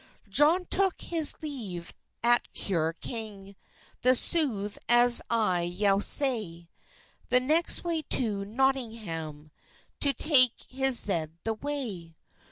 [0.27, 1.93] Johne toke his leve
[2.23, 3.55] at cure kyng,
[4.01, 6.71] The sothe as I yow say;
[7.29, 9.51] The next way to Notyngham
[9.99, 12.15] To take he zede the way.